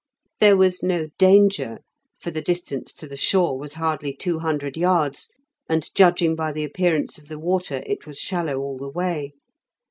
[0.39, 1.77] There was no danger,
[2.19, 5.29] for the distance to the shore was hardly two hundred yards,
[5.69, 9.33] and judging by the appearance of the water, it was shallow all the way.